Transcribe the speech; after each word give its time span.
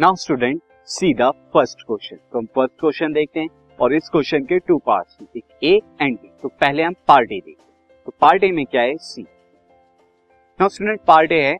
Now 0.00 0.14
student 0.16 0.60
see 0.88 1.12
the 1.14 1.22
first 1.54 1.82
question 1.86 2.16
तो 2.16 2.38
हम 2.38 2.44
first 2.54 2.72
question 2.80 3.12
देखते 3.12 3.40
हैं 3.40 3.48
और 3.78 3.94
इस 3.94 4.08
क्वेश्चन 4.12 4.44
के 4.44 4.58
टू 4.58 4.76
पार्ट्स 4.86 5.16
हैं 5.20 5.26
एक 5.36 5.64
ए 5.64 5.72
एंड 6.02 6.16
बी 6.18 6.28
तो 6.42 6.48
पहले 6.50 6.82
हम 6.82 6.94
पार्ट 7.08 7.32
ए 7.32 7.36
देखते 7.36 7.50
हैं। 7.50 8.04
तो 8.06 8.12
पार्ट 8.20 8.44
ए 8.44 8.50
में 8.50 8.64
क्या 8.66 8.82
है? 8.82 8.96
See 8.96 9.22
now 9.22 10.68
student 10.68 11.00
part 11.06 11.32
A 11.32 11.40
है। 11.42 11.52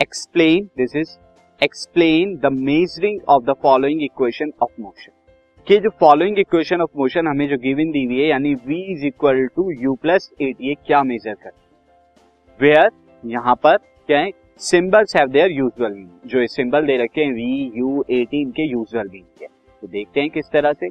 Explain 0.00 0.64
this 0.78 0.96
is 0.96 1.16
explain 1.60 2.34
the 2.36 2.52
measuring 2.54 3.20
of 3.28 3.44
the 3.44 3.54
following 3.62 4.02
equation 4.02 4.52
of 4.62 4.80
motion 4.80 5.12
कि 5.66 5.78
जो 5.78 5.90
फॉलोइंग 6.00 6.38
इक्वेशन 6.38 6.80
ऑफ़ 6.82 6.98
मोशन 6.98 7.28
हमें 7.28 7.48
जो 7.48 7.58
गिवन 7.58 7.90
दी 7.90 8.04
हुई 8.04 8.20
है, 8.20 8.26
यानी 8.28 8.54
v 8.56 8.82
is 8.88 9.06
equal 9.06 9.46
to 9.56 9.70
u 9.82 9.94
plus 10.02 10.30
at 10.40 10.56
ये 10.60 10.74
क्या 10.86 11.02
मेजर 11.04 11.34
कर 11.36 11.52
वेयर 12.60 12.90
यहाँ 13.24 13.54
पर 13.62 13.76
क्या 13.76 14.18
है? 14.18 14.30
Symbols 14.60 15.14
have 15.16 15.28
their 15.28 15.50
usual 15.52 15.92
meaning 15.92 16.30
जो 16.30 16.46
सिंबल 16.46 16.86
दे 16.86 16.96
रखे 16.96 17.20
हैं 17.20 17.32
वी 17.32 17.72
यू 17.74 18.04
एटी 18.10 18.40
इनके 18.42 18.62
यूजुअल 18.62 19.08
मीनिंग 19.08 19.42
है 19.42 19.48
तो 19.82 19.86
देखते 19.88 20.20
हैं 20.20 20.30
किस 20.30 20.46
तरह 20.52 20.72
से। 20.72 20.88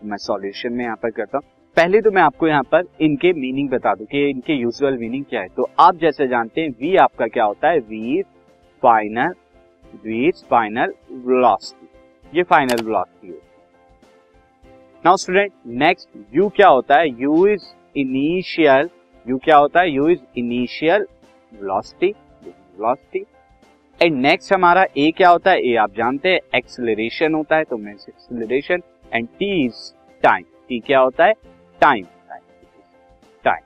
मैं 0.00 0.16
सॉल्यूशन 0.16 0.72
में 0.72 0.84
यहाँ 0.84 0.96
पर 1.02 1.10
करता 1.10 1.38
हूँ। 1.38 1.44
पहले 1.76 2.00
तो 2.00 2.10
मैं 2.10 2.22
आपको 2.22 2.48
यहाँ 2.48 2.62
पर 2.72 2.82
इनके 3.02 3.32
मीनिंग 3.32 3.68
बता 3.70 3.94
दूँ 3.94 4.06
कि 4.06 4.28
इनके 4.30 4.54
यूजुअल 4.54 4.98
मीनिंग 4.98 5.24
क्या 5.24 5.40
है। 5.40 5.48
तो 5.48 5.68
आप 5.80 5.96
जैसे 6.00 6.26
जानते 6.28 6.60
हैं 6.60 6.70
वी 6.80 6.94
आपका 6.96 7.26
क्या 7.26 7.44
होता 7.44 7.68
है? 7.68 7.78
V 7.78 8.22
final 8.82 9.34
v 10.04 10.30
final 10.50 10.92
velocity 11.12 12.36
ये 12.36 12.42
फाइनल 12.42 12.84
वेलोसिटी 12.84 13.28
है। 13.28 13.38
नाउ 15.04 15.16
स्टूडेंट 15.16 15.52
नेक्स्ट 15.78 16.36
यू 16.36 16.48
क्या 16.56 16.68
होता 16.68 16.98
है? 17.00 17.08
यू 17.10 17.46
इज़ 17.46 17.64
इनिशियल 17.96 18.90
यू 19.26 19.38
क्या 19.44 19.56
होता 19.56 19.80
है? 19.80 19.90
U 19.90 20.08
is 20.08 20.20
initial 20.36 21.06
velocity 21.52 22.14
velocity 22.78 23.24
and 24.00 24.16
next 24.16 24.52
हमारा 24.52 24.84
ए 24.98 25.10
क्या 25.16 25.28
होता 25.28 25.50
है? 25.50 25.60
ए 25.62 25.74
आप 25.76 25.94
जानते 25.96 26.28
हैं 26.28 26.40
एक्सेलरेशन 26.56 27.34
होता 27.34 27.56
है 27.56 27.64
तो 27.64 27.78
acceleration 27.80 28.82
and 29.12 29.28
t 29.38 29.64
is 29.64 29.92
time 30.22 30.44
t 30.68 30.78
क्या 30.80 31.00
होता 31.00 31.24
है? 31.24 31.32
टाइम 31.80 32.04
टाइम 33.44 33.62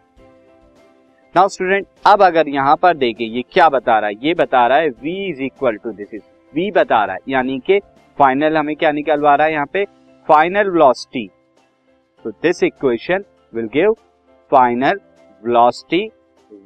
नाउ 1.34 1.48
स्टूडेंट 1.48 1.86
अब 2.06 2.22
अगर 2.22 2.48
यहाँ 2.48 2.76
पर 2.82 2.96
देखें, 2.96 3.24
ये 3.26 3.42
क्या 3.52 3.68
बता 3.68 3.98
रहा 3.98 4.08
है? 4.08 4.16
ये 4.22 4.34
बता 4.34 4.66
रहा 4.66 4.78
है 4.78 4.90
v 4.90 5.16
is 5.30 5.42
equal 5.42 5.76
to 5.76 5.92
this 5.92 6.14
is 6.14 6.22
v 6.52 6.70
बता 6.76 7.04
रहा 7.04 7.14
है, 7.14 7.20
यानी 7.28 7.58
कि 7.66 7.78
फाइनल 8.18 8.56
हमें 8.56 8.74
क्या 8.76 8.92
निकलवा 8.92 9.34
रहा 9.34 9.46
है 9.46 9.52
यहाँ 9.52 9.66
पे? 9.72 9.84
फाइनल 10.28 10.70
वेलोसिटी 10.70 11.26
तो 12.24 12.30
this 12.32 12.62
equation 12.62 13.24
will 13.54 13.66
give 13.74 13.92
final 14.52 15.00
velocity 15.42 16.04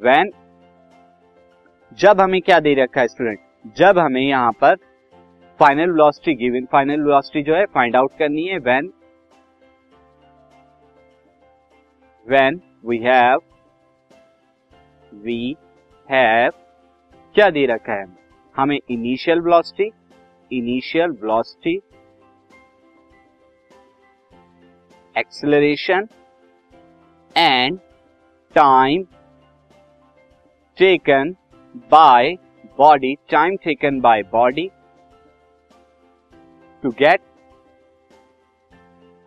when 0.03 0.33
जब 2.01 2.21
हमें 2.21 2.41
क्या 2.43 2.59
दे 2.61 2.75
रखा 2.75 3.01
है 3.01 3.09
स्टूडेंट 3.09 3.39
जब 3.77 3.98
हमें 3.98 4.21
यहाँ 4.21 4.53
पर 4.61 4.77
final 5.61 5.91
velocity 5.91 6.35
given 6.35 6.65
final 6.73 7.03
velocity 7.05 7.43
जो 7.43 7.55
है 7.57 7.65
फाइंड 7.75 7.97
आउट 7.97 8.17
करनी 8.19 8.47
है 8.48 8.59
when 8.59 8.93
when 12.27 12.61
we 12.87 12.98
have 13.05 13.41
we 15.25 15.57
have 16.09 16.51
क्या 17.37 17.48
दे 17.51 17.65
रखा 17.67 17.93
है? 17.93 18.07
हमें 18.55 18.79
initial 18.91 19.41
velocity 19.41 19.91
initial 20.51 21.11
velocity 21.23 21.77
acceleration 25.17 26.09
and 27.37 27.79
time 28.57 29.05
taken 30.79 31.35
by 31.75 32.34
body 32.78 33.15
time 33.31 33.56
taken 33.56 34.01
by 34.01 34.23
body 34.33 34.69
to 36.83 36.91
get 36.98 37.20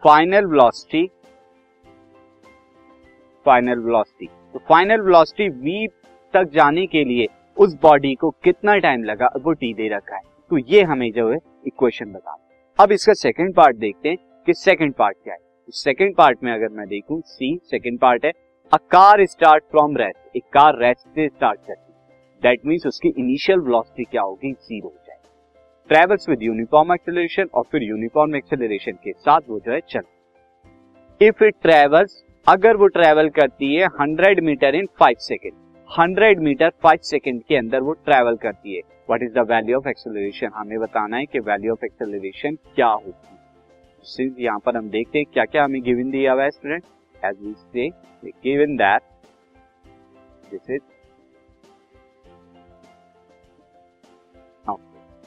final 0.03 0.46
velocity 0.46 1.06
final 3.46 3.80
velocity 3.80 4.28
तो 4.53 4.59
फाइनल 4.69 5.02
वेलोसिटी 5.02 5.50
v 5.62 5.88
तक 6.34 6.52
जाने 6.53 6.86
के 6.86 7.03
लिए 7.03 7.28
उस 7.58 7.74
बॉडी 7.81 8.14
को 8.16 8.30
कितना 8.44 8.78
टाइम 8.78 9.03
लगा? 9.03 9.30
वो 9.38 9.52
टी 9.53 9.74
दे 9.74 9.88
रखा 9.90 10.16
है। 10.16 10.22
तो 10.52 10.58
ये 10.58 10.84
हमें 10.84 11.12
जो 11.12 11.30
है 11.31 11.38
इक्वेशन 11.68 12.12
बता 12.12 12.38
अब 12.80 12.92
इसका 12.92 13.14
सेकंड 13.14 13.56
पार्ट 13.56 13.78
देखते 13.78 14.09
हैं 14.09 14.18
कि 14.48 14.53
सेकंड 14.53 14.94
पार्ट 14.94 15.18
क्या 15.24 15.34
है। 15.34 15.40
तो 15.40 15.72
सेकंड 15.74 16.16
पार्ट 16.16 16.44
में 16.44 16.52
अगर 16.53 16.69
मैं 16.69 16.88
देखूँ 16.88 17.22
सी 17.25 17.58
सेकंड 17.64 18.00
पार्ट 18.00 18.25
है। 18.25 18.31
A 18.72 18.78
car 18.92 19.25
start 19.25 19.64
from 19.64 19.98
rest 19.98 20.38
एक 20.38 20.44
कार 20.53 20.80
रेस्ट 20.80 21.08
से 21.08 21.28
स्टार्ट 21.28 21.59
करती 21.59 21.84
दैट 22.45 22.66
मींस 22.66 22.85
उसकी 22.88 23.09
इनिशियल 23.17 23.59
वेलोसिटी 23.59 24.03
क्या 24.03 24.22
होगी? 24.22 24.51
ज़ीरो 24.53 24.88
हो 24.88 24.95
जाएगी। 25.07 25.29
ट्रेवल्स 25.89 26.29
विद 26.29 26.44
यूनिफॉर्म 26.44 26.94
एक्सेलरेशन 26.94 27.50
और 27.53 27.63
फिर 27.72 27.83
यूनिफॉर्म 27.83 28.35
एक्सेलरेशन 28.35 28.97
के 29.03 29.11
साथ 29.13 29.50
वो 29.50 29.59
जो 29.59 29.72
है 29.72 29.79
चल। 29.89 30.01
इफ़ 31.22 31.44
इट 31.44 31.56
ट्रेवल्स 31.61 32.23
अगर 32.47 32.78
वो 32.78 32.88
ट्रेवल 32.88 33.29
करती 33.29 33.73
है 33.75 33.88
100 33.91 34.41
metre 34.41 34.75
in 34.75 34.88
5 35.01 35.19
second 35.22 35.53
100 35.89 36.39
metre 36.39 36.72
5 36.85 37.03
second 37.03 37.41
के 37.44 37.56
अंदर 37.56 37.81
वो 37.81 37.94
ट्रेवल 38.06 38.35
करती 38.38 38.75
है। 38.75 38.81
What 39.09 39.23
is 39.23 39.33
the 39.33 39.45
value 39.51 39.77
of 39.77 39.88
acceleration 39.89 40.51
हमें 40.56 40.79
बताना 40.79 41.17
है 41.17 41.25
कि 41.25 41.39
वैल्यू 41.41 41.72
ऑफ़ 41.72 41.85
एक्सेलरेशन 41.85 42.57
क्या 42.75 42.88
होगी। 42.88 43.38
सिंस 44.06 44.35
यहाँ 44.39 44.59
पर 44.66 44.77
हम 44.77 44.89
देखते 44.89 45.19
हैं 45.19 45.27
क्या 45.33 45.45
क्या 45.45 45.63
हमें 45.63 45.81
गिवन 45.83 46.09
दिया 46.12 46.33
हुआ 46.33 46.44
है 46.44 46.50
स्टूडेंट 46.51 46.83
एज 47.25 47.38
वी 47.41 47.53
से 47.53 47.89
given 48.25 48.75
that 48.75 49.01
this 50.51 50.69
is 50.69 50.94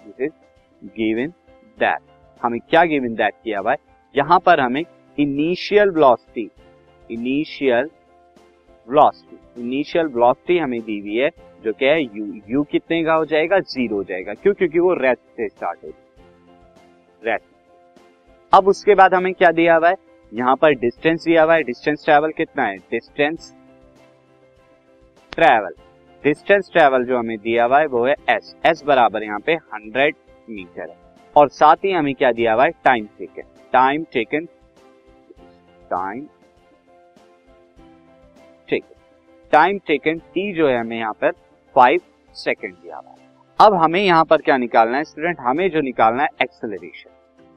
this 0.08 0.20
is 0.22 0.90
given 0.96 1.32
that 1.78 2.00
हमें 2.40 2.60
क्या 2.60 2.84
गिवन 2.84 3.14
दैट 3.14 3.34
किया 3.44 3.62
है? 3.68 3.76
यहाँ 4.14 4.38
पर 4.46 4.60
हमें 4.60 4.84
initial 5.18 5.90
velocity 5.90 6.50
initial 7.10 7.90
velocity 8.88 9.60
initial 9.60 10.06
velocity 10.06 10.58
हमें 10.58 10.80
दी 10.80 10.98
हुई 11.00 11.16
है, 11.16 11.30
जो 11.64 11.72
क्या 11.72 11.92
है 11.92 12.02
यू 12.02 12.40
यू 12.48 12.62
कितने 12.70 13.02
का 13.04 13.14
हो 13.14 13.24
जाएगा? 13.24 13.58
ज़ीरो 13.60 13.96
हो 13.96 14.04
जाएगा। 14.04 14.34
क्यों? 14.34 14.54
क्योंकि 14.54 14.78
वो 14.78 14.92
रेस्ट 14.94 15.20
से 15.36 15.48
स्टार्ट 15.48 15.84
हो 15.84 15.92
रेस्ट 17.22 17.44
अब 18.52 18.68
उसके 18.68 18.94
बाद 18.94 19.14
हमें 19.14 19.32
क्या 19.34 19.50
दिया 19.52 19.76
हुआ 19.76 19.88
है? 19.88 19.96
यहाँ 20.32 20.54
पर 20.56 20.74
डिस्टेंस 20.76 21.24
दिया 21.24 21.42
हुआ 21.42 21.54
है। 21.54 21.62
डिस्टेंस 21.62 22.04
ट्रेवल 22.04 22.32
कितना 22.36 22.64
है? 22.64 22.76
डिस्टेंस 22.90 23.54
ट्रेवल 25.32 25.74
डिस्टेंस 26.24 26.70
ट्रेवल 26.72 27.04
जो 27.04 27.18
हमें 27.18 27.36
दिया 27.38 27.64
हुआ 27.64 27.78
है, 27.78 27.86
वो 27.86 28.04
है 28.06 28.14
एस 28.30 28.54
एस 28.66 28.82
बराबर 28.86 29.22
यहाँ 29.22 29.40
पे 29.40 29.54
हंड्रेड 29.54 30.14
मीटर 30.48 30.80
है। 30.82 30.96
और 31.36 31.48
साथ 31.50 31.84
ही 31.84 31.92
हमें 31.92 32.14
क्या 32.14 32.32
दिया 32.32 32.54
हुआ 32.54 32.64
है? 32.64 32.70
Time 32.84 33.06
taken 33.18 33.42
time 33.72 34.04
taken 34.12 34.46
time 35.90 36.26
time 39.52 39.78
taken 39.86 40.18
T 40.34 40.52
जो 40.54 40.66
है 40.68 40.78
हमें 40.78 40.96
यहाँ 40.98 41.12
पर 41.20 41.30
फाइव 41.76 42.00
सेकेंड 42.36 42.74
दिया 42.74 42.96
हुआ 42.96 43.10
है। 43.10 43.16
अब 43.58 43.74
हमें 43.74 44.00
यहाँ 44.00 44.24
पर 44.24 44.42
क्या 44.42 44.56
निकालना 44.56 44.98
है 44.98 45.04
स्टूडेंट 45.04 45.36
हमें 45.40 45.68
जो 45.70 45.80
निकालना 45.82 46.22
है 46.22 46.28
एक्सेलरेशन 46.42 47.10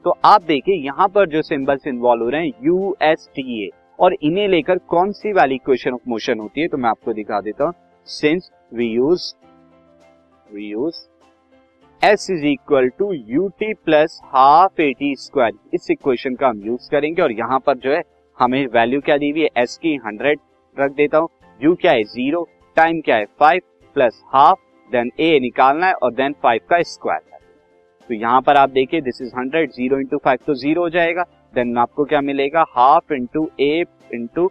तो 0.04 0.16
आप 0.24 0.42
देखिए, 0.42 0.74
यहाँ 0.76 1.08
पर 1.08 1.28
जो 1.28 1.42
सिंबल्स 1.42 1.86
इन्वॉल्व 1.86 2.22
हो 2.22 2.28
रहे 2.30 2.40
हैं 2.40 2.52
यू 2.62 2.96
एस 3.02 3.28
टी 3.34 3.64
ए 3.64 3.68
और 3.98 4.14
इन्हें 4.14 4.48
लेकर 4.48 4.78
कौन 4.88 5.12
सी 5.12 5.32
वाली 5.32 5.54
इक्वेशन 5.54 5.92
ऑफ़ 5.92 6.08
मोशन 6.08 6.38
होती 6.40 6.60
है 6.60 6.68
तो 6.68 6.76
मैं 6.76 6.90
आपको 6.90 7.12
दिखा 7.12 7.40
देता 7.40 7.64
हूँ। 7.64 7.72
Since 8.06 8.50
we 8.74 8.86
use 8.86 9.32
we 10.46 10.66
use 10.66 10.96
S 12.02 12.26
is 12.30 12.44
equal 12.46 12.88
to 12.98 13.12
U 13.12 13.48
T 13.58 13.72
plus 13.74 14.18
half 14.24 14.80
A 14.82 14.92
T 14.98 15.14
square 15.16 15.52
इस 15.74 15.90
इक्वेशन 15.90 16.34
का 16.34 16.48
हम 16.48 16.62
यूज़ 16.66 16.90
करेंगे 16.90 17.22
और 17.22 17.32
यहाँ 17.32 17.58
पर 17.66 17.76
जो 17.78 17.90
है, 17.92 18.02
हमें 18.38 18.66
वैल्यू 18.66 19.00
क्या 19.00 19.16
दी 19.16 19.30
हुई 19.30 19.42
है? 19.42 19.48
एस 19.56 19.76
की 19.82 19.94
हंड्रेड 20.06 20.38
रख 20.76 20.92
देता 20.92 21.18
हूँ। 21.18 21.28
यू 21.60 21.74
क्या 21.74 21.92
है? 21.92 22.02
ज़ीरो 22.04 22.46
टाइम 22.76 23.00
क्या 23.00 23.16
है? 23.16 23.24
Five 23.40 23.60
plus 23.96 24.22
half 24.34 24.58
then 24.90 25.10
A 25.20 25.38
निकालना 25.40 25.86
है 25.86 25.92
और 25.94 26.12
देन 26.14 26.34
फाइव 26.42 26.60
का 26.70 26.82
स्क्वायर 26.84 27.30
तो 28.08 28.14
यहाँ 28.14 28.40
पर 28.42 28.56
आप 28.56 28.70
देखिए 28.70 29.00
this 29.00 29.20
is 29.22 29.32
hundred 29.36 29.70
zero 29.72 29.98
into 30.00 30.18
five 30.24 30.38
तो 30.46 30.54
ज़ीरो 30.54 30.82
हो 30.82 30.88
जाएगा। 30.90 31.22
देन 31.54 31.76
आपको 31.78 32.04
क्या 32.04 32.20
मिलेगा? 32.20 32.64
Half 32.70 33.12
into 33.12 33.48
A 33.60 33.84
into 34.14 34.50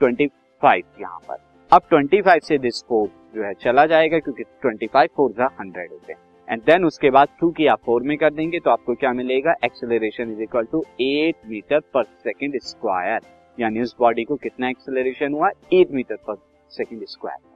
twenty 0.00 0.26
five 0.62 1.00
यहाँ 1.00 1.18
पर। 1.28 1.36
अब 1.72 1.82
ट्वेंटी 1.90 2.20
फाइव 2.22 2.40
से 2.44 2.56
दिस 2.58 2.82
फोर 2.88 3.08
जो 3.34 3.44
है 3.44 3.52
चला 3.54 3.84
जाएगा 3.86 4.18
क्योंकि 4.18 4.42
ट्वेंटी 4.42 4.86
फाइव 4.86 5.08
फोर 5.16 5.30
जा 5.30 5.44
हंड्रेड 5.60 5.90
होते 5.90 6.12
हैं 6.12 6.18
एंड 6.48 6.62
देन 6.62 6.84
उसके 6.84 7.10
बाद 7.10 7.28
टू 7.40 7.50
की 7.50 7.66
आप 7.66 7.80
फोर 7.86 8.02
में 8.02 8.16
कर 8.18 8.30
देंगे 8.30 8.58
तो 8.58 8.70
आपको 8.70 8.94
क्या 8.94 9.12
मिलेगा? 9.12 9.54
Acceleration 9.64 10.32
is 10.32 10.42
equal 10.42 10.64
to 10.64 10.84
eight 11.00 11.36
metre 11.46 11.80
per 11.94 12.04
second 12.04 12.58
square 12.62 13.20
यानी 13.60 13.80
उस 13.80 13.94
बॉडी 14.00 14.24
को 14.24 14.36
कितना 14.36 14.68
एक्सेलरेशन 14.68 15.32
हुआ? 15.32 15.50
Eight 15.72 15.90
metre 15.90 16.16
per 16.16 16.36
second 16.70 17.04
square 17.06 17.52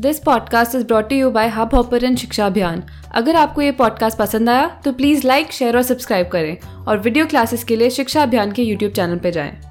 this 0.00 0.18
podcast 0.18 0.74
is 0.74 0.86
brought 0.86 1.12
you 1.12 1.30
by 1.30 1.48
Hubhopper 1.74 2.14
Shiksha 2.14 2.46
Abhiyan 2.46 2.82
अगर 3.14 3.36
आपको 3.36 3.62
ये 3.62 3.72
पॉडकास्ट 3.72 4.18
पसंद 4.18 4.50
आया 4.50 4.68
तो 4.84 4.92
प्लीज़ 4.92 5.26
लाइक 5.26 5.52
शेयर 5.52 5.76
और 5.76 5.82
सब्सक्राइब 5.82 6.28
करें। 6.28 6.56
और 6.86 6.98
वीडियो 6.98 7.26
क्लासेस 7.26 7.64
के 7.64 7.76
लिए 7.76 7.90
शिक्षा 7.90 8.22
अभियान 8.22 8.52
के 8.52 8.62
यूट्यूब 8.62 8.92
चैनल 8.92 9.18
पर 9.18 9.30
जाएँ। 9.30 9.69